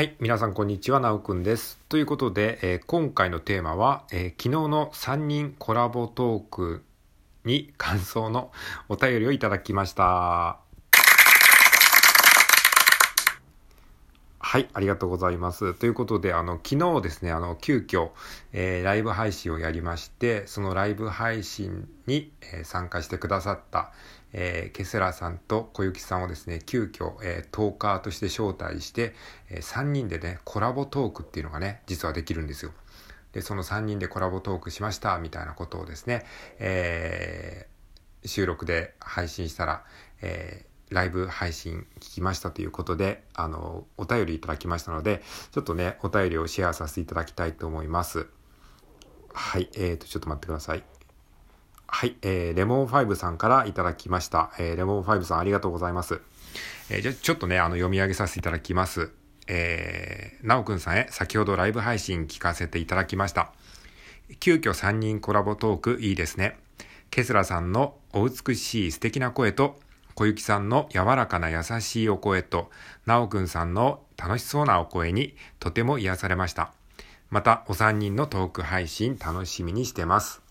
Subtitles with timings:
[0.00, 0.16] はい。
[0.18, 0.98] 皆さん、こんにちは。
[0.98, 1.78] なおくんです。
[1.90, 6.82] ということで、えー今回のテーマは、えー昨日の3人コラボトーク
[7.44, 8.50] に感想の
[8.88, 10.58] お便りをいただきました。
[14.38, 14.68] はい。
[14.72, 15.74] ありがとうございます。
[15.74, 18.08] ということで、あの、昨日ですね、あの、急遽、
[18.54, 23.92] えーライブ配信をやりまして、そのライブ配信に、え参加してくださった、
[24.32, 29.14] えーケセラさんと小雪さんをですね、急遽、えートーカーとして招待して、
[29.50, 32.72] え3人でね、コラボトークっていうのがね、実はできるんですよ。
[33.32, 36.24] で、その3人でコラボトークしました、みたいなことをですね、
[36.58, 37.70] えー
[38.22, 39.84] 収録で配信したら、
[40.20, 45.22] えーライブ配信聞きましたということで、あの、お便りいただきましたので、
[45.52, 48.26] ちょっとね、お便りをシェアさせていただきたいと思います。
[49.32, 50.99] はい、えーと、ちょっと待ってください。
[51.92, 54.52] はい、えー、レモン5さんからいただきました。
[54.58, 56.20] えー、レモン5さんありがとうございます。
[56.88, 59.10] えーじゃちょっとね、あの、読み上げさせていただきます。
[59.48, 63.52] えー、なおくんさんへ先ほどライブ配信聞かせていただきました。
[64.38, 66.56] 急遽3人コラボトークいいですね。
[67.10, 69.78] ケスラさんのお美しい素敵な声と、
[70.14, 72.70] 小雪さんの柔らかな優しいお声と、
[73.04, 76.72] なおくんさんの楽しそうなお声にとても癒されました。
[77.30, 80.49] また、お三人のトーク配信楽しみにしてます。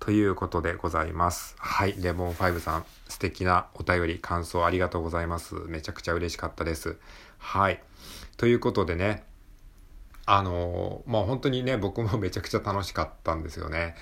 [0.00, 1.54] ということでございます。
[1.58, 5.54] はい、レモン5さん、素敵なお便り、感想ありがとうございます。
[5.66, 6.96] めちゃくちゃ嬉しかったです。
[7.36, 7.82] はい。
[8.38, 9.24] ということでね、
[10.24, 13.94] あのまあ本当にね、僕も めちゃくちゃ楽しかったんですよね。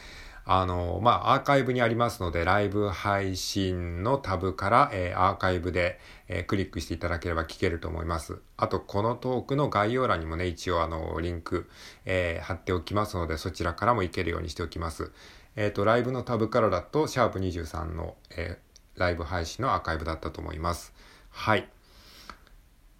[0.44, 8.40] あのまあアーカイブにありますので、ライブ配信のタブから、えーアーカイブで、えークリックしていただければ聞けると思います。
[8.56, 11.68] あと、このトークの概要欄にもね、一応あの、リンク、
[12.04, 15.10] えー貼っておきますので、そちらからも行けるようにしておきます。
[15.58, 20.92] えっ、と、ライブのタブからだと、シャープ23の、えーライブ配信のアーカイブだったと思います。
[21.30, 21.68] はい。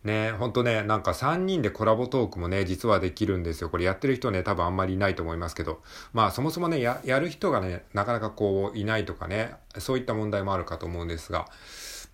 [0.04, 3.68] ねほんとね、なんか3人でコラボトークもね、実はできるんですよ。
[3.68, 11.46] これやってる人ね、多分あんまりいないと思いますけど、まあそもそもね、や、やる人がね、なかなかこう、いないとかね、そういった問題もあるかと思うんですが、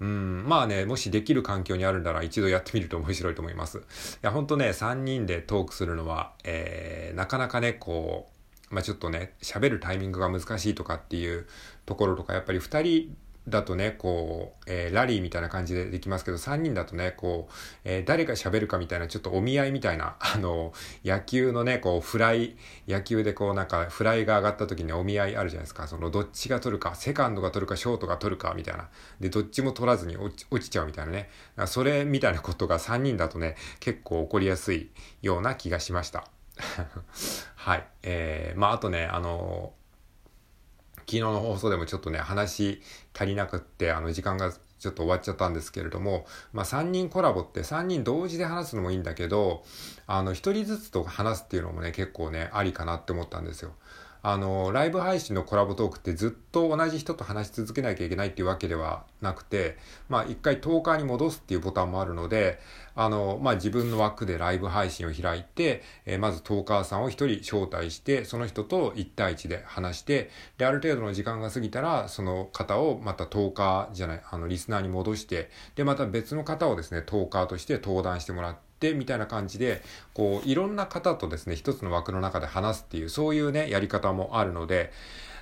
[0.01, 3.79] うん、まあね、もしできる環境にあるなら一度やってみると面白いと思います。
[3.79, 3.81] い
[4.23, 8.34] や、ほんとね、3人でトークするのは、えー、なかなかね、こう、
[8.75, 11.47] まあちょっとね、喋るタイミングが難しいとかっていう
[11.87, 17.53] ところとか、やっぱり2人だとね、こう、えーラリーみたいな感じでできますけど、3人だとね、こう、
[17.85, 20.73] えー誰が喋るかみたいな、ちょっとお見合いみたいな、 あの、
[21.05, 22.57] 野球のね、こう、フライ、
[22.89, 25.87] 野球でこう、なんか、フライが上がった時にお見合いあるじゃないですか。
[25.87, 28.89] その、どっちが取るか、セカンドが取るか、ショートが取るか、みたいな。
[29.21, 31.31] で、どっちも取らずに落ち落ちちゃうみたいなね。
[31.67, 34.91] それみたいなことが3人だとね、結構起こりやすい
[35.23, 36.34] ような気がしました。
[37.57, 37.87] はい。
[38.03, 39.73] えー、まあ、あとね、あの
[41.07, 42.83] 昨日の放送でもちょっとね、話
[43.15, 49.65] 足りなくって、あの、時間がちょっと終わっちゃったんですけれども、まあ、3人コラボって3人同時で話すのもいいんだけど、
[50.07, 53.73] あの、1人ずつと話すっていうのもね、結構ね、ありかなって思ったんですよ。
[54.27, 59.77] あの、ライブ配信のコラボトークってずっと同じ人と話し続けなきゃいけないっていうわけではなくて、
[60.09, 62.59] まあ一回トーカーに戻すっていうボタンもあるので、
[62.95, 84.93] あの、まあ自分の枠でライブ配信を開いて、えーまずトーカーさんを一人招待して、その人と1対1で話して、で、ある程度の時間が過ぎたら、その方をまたトーカーじゃない、あの、リスナーに戻して、で、また別の方をですね、トーカーとして登壇してもらってって、みたいな感じで、こう、いろんな方とですね、一つの枠の中で話すっていう、そういうね、やり方もあるので、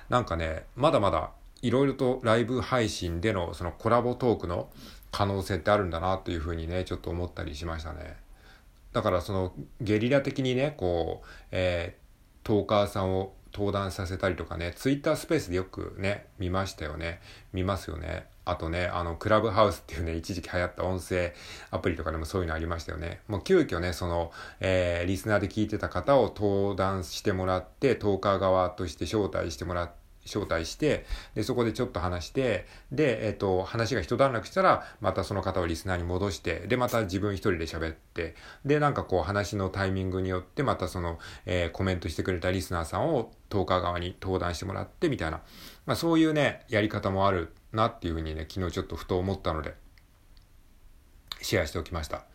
[0.09, 4.69] なんかね、まだまだ、いろいろとライブ配信での、そのコラボトークの
[5.11, 8.23] 可能性ってあるんだな、というふうにね、ちょっと思ったりしましたね。
[8.93, 12.03] だからそのゲリラ的にねこう、えー
[12.43, 17.21] トーカーさんを登壇させたりとかねツイッタースペースでよくね見ましたよね
[17.53, 21.33] 見ますよねあとねあのクラブハウスっていうね一時期流行った音声
[21.71, 23.21] アプリとかでもそういうのありましたよね。
[23.27, 45.41] もう急遽ねその、えーリスナーで聞いてた方を登壇してもらってトーカー側として招待してもらって招待して、で、そこでちょっと話して、で、えっ、と、話が一段落したら、またその方をリスナーに戻して、で、また自分一人で喋って、で、なんかこう話のタイミングによって、またその、えーコメントしてくれたリスナーさんをトーカー側に登壇してもらって、みたいな、
[45.85, 49.75] まあそういうね、やり方もあるなっていうふうにね、昨日ちょっとふと思ったので、
[51.41, 52.25] シェアしておきました。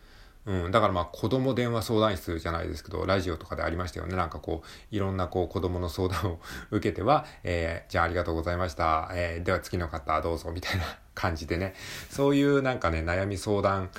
[0.45, 4.15] うん、だからまあ子供電話相談室じゃないですけど、ラジオとかでありましたよね。
[4.15, 6.39] なんかこう、いろんなこう子供の相談を
[6.71, 9.11] 受けては、えーじゃあありがとうございました。
[9.13, 10.83] えーでは次の方どうぞみたいな
[11.13, 11.75] 感じでね。
[12.09, 13.91] そういうなんかね、悩み相談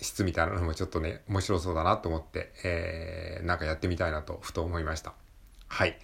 [0.00, 5.14] 室みたいなのもちょっとね、面白そうだなと思って、えーなんかやってみたいなとふと思いました。
[5.68, 5.98] はい。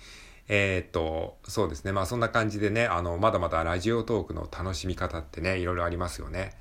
[0.48, 1.92] えーっと、そうですね。
[1.92, 6.52] まあそんな感じでね、あの、まだまだラジオトークの楽しみ方ってね、いろいろありますよね。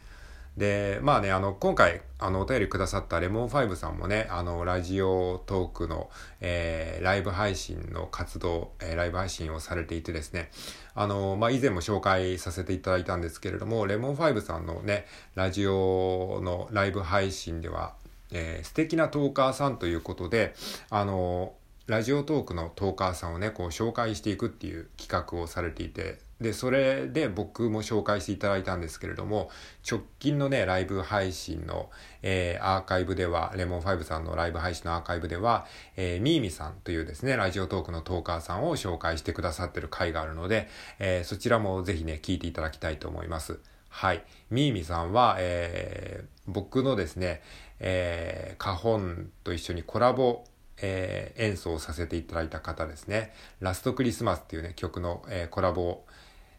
[0.58, 6.10] で、まあね、あの、今回、あの、お便りくださったレモン5さんもね、あの、ラジオトークの、
[6.42, 10.50] えー、ライブ配信の活動、えー、ライブ配信をされていてですね、
[10.96, 15.06] あの、まあ、以前も紹介させていただいたんですけれども、レモン5さんのね、
[15.36, 17.94] ラジオのライブ配信では、
[18.32, 20.56] えー、素敵なトーカーさんということで、
[20.90, 21.54] あの、
[21.86, 29.50] ラジオトークのトーカーさんをね、こう紹介していくっていう企画をされていて、で、それで僕も紹介していただいたんですけれども、
[29.90, 31.90] 直近のね、ライブ配信の、
[32.22, 40.68] えー、アーカイブでは、レモン5さんのライブ配信のアーカイブでは、えー、ミーミさんというですね、ラジオトークのトーカーさんを紹介してくださってる回があるので、
[41.00, 43.60] えー、そちらもぜひね、聞いていただきたいと思います。
[43.90, 44.24] はい。
[44.52, 47.42] ミーミさんは、えー、僕のですね、
[47.80, 50.44] えー、カホンと一緒にコラボ
[50.80, 53.34] えー、演奏させていただいた方ですね。
[53.60, 56.06] ラストクリスマスっていうね、曲の、えー、コラボ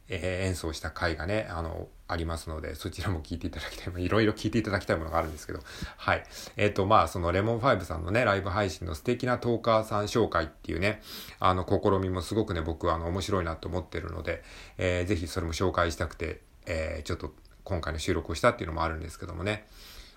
[0.09, 4.05] えー、演奏した回がね、あの、ありますので、そちらも聞いていただきたい。
[4.05, 5.61] いろいろ聞いていただきたいものがあるんですけど、
[5.99, 6.25] はい。
[6.57, 11.03] えっ、ー、と、まあ、そのレモン5さんのね、ライブ配信の素敵なトーカーさん紹介っていうね、
[11.39, 14.43] あの、試みもすごくね、僕はあの、面白いなと思ってるので、
[14.79, 17.35] えー、ぜひそれも紹介したくて、えー、ちょっと
[17.65, 19.67] 今回の収録をしたっていうのもあるんですけどもね。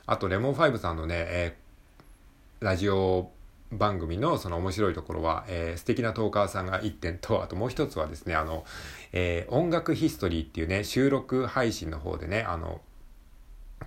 [0.05, 3.31] あと、レモン5さんのね、えー、ラジオ
[3.71, 8.65] 番組のその面白いところは、えー、素敵なトーカーさんが1点と、あともう一つはですね、あの、
[9.13, 12.81] えー、音楽ヒストリーっていうね、収録配信の方でね、あの、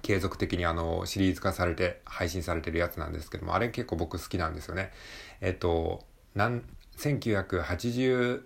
[0.03, 4.91] 継続的にあの、シリーズ化されて配信されてるやつなんですけども、あれ結構僕好きなんですよね。
[5.41, 6.05] えっと、
[6.35, 6.63] なん、
[6.97, 8.43] 1984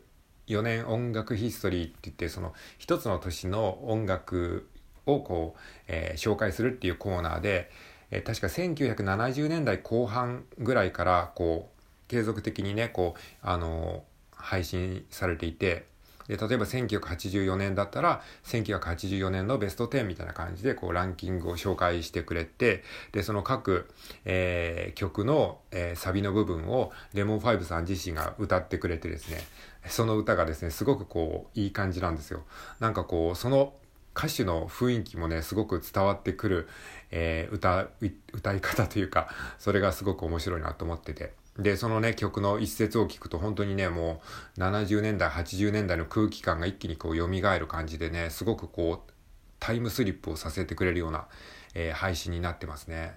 [0.62, 4.68] 年音楽ヒストリーって言って、その一つの年の音楽
[5.06, 7.70] をこう、えー、紹介するっていうコーナーで、
[8.10, 15.86] えー、確か1970年代後半ぐらいからこう継続的にねこうあの配信されていて
[16.28, 23.88] で例えば1984年だったら1984年のベスト10みたいな感じでこうランキングを紹介してくれてでその各、
[24.26, 29.38] えー、曲の、えー、サビの部分をレモン5さん自身が歌ってくれてですね
[29.86, 32.42] その歌がですねすごくこういい感じなんですよ。
[32.78, 33.72] なんかこうその
[34.18, 36.68] 歌手の雰囲気もねすごく伝わってくる、
[37.12, 37.86] えー、歌
[38.32, 39.28] 歌い方というか
[39.60, 44.20] それがすごく面白いなと思っててでそのね曲の一節を聞くと本当にねも
[44.56, 49.12] う70年代80年代の空気感が一気にこう蘇る感じでねすごくこう
[49.60, 51.26] タイムスリップをさせてくれるような、
[51.74, 53.14] えー、配信になってますね。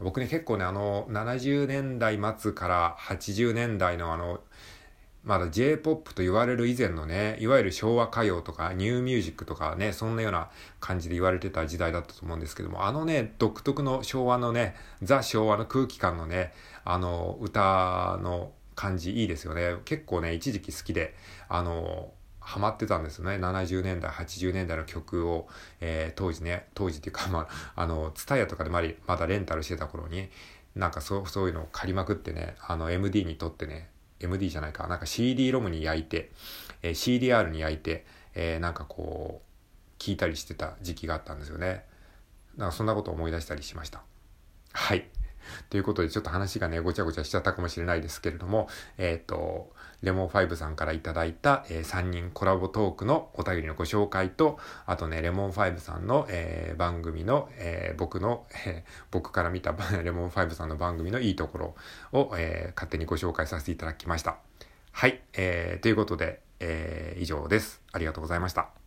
[0.00, 4.40] 僕ね結構ねあの70年代末から80年代のあの
[5.24, 10.50] まだ J-POP と言われる以前のね、いわゆる昭和歌謡とかニューミュージックとかね、そんなような
[10.80, 16.52] 感じで言われてた時代だったと思うんですけども、あのね、独特の昭和のね、ザ昭和の空気感のね、
[16.84, 19.76] あの、歌の感じいいですよね。
[19.86, 21.14] 結構ね、一時期好きで、
[21.48, 23.36] あの、ハマってたんですよね。
[23.36, 25.48] 70年代、80年代の曲を、
[25.80, 28.82] えー、当時ね、当時っていうか、まあ、あの、ツタヤとかでま
[29.16, 30.28] だレンタルしてた頃に、
[30.76, 33.88] なんかそう、そういうのを借りまくってね、あの、MD にとってね、
[34.24, 36.30] MD じゃないか、なんか CD ロムに焼いて、
[36.82, 38.04] えー、CDR に焼いて、
[38.34, 41.84] えー、なんかこう、聞いたりしてた時期があったんですよね。
[42.56, 44.02] なんかそんなことを思い出したりしました。
[44.72, 45.08] はい。
[45.70, 48.68] ということで、ちょっと話がね、ごちゃごちゃしちゃったかもしれないですけれども、
[48.98, 49.72] えっ、ー、と、
[50.02, 61.74] レモン5さんからいただいた、えー、3人コラボトークのお便りのご紹介と、あとね、レモン5さんの、えー、番組の、えー、僕の、えー、僕から見た レモン5さんの番組のいいところ
[62.12, 64.36] を、えー、勝手にご紹介させていただきました。
[64.92, 67.82] はい、えー、ということで、えー、以上です。
[67.92, 68.83] ありがとうございました。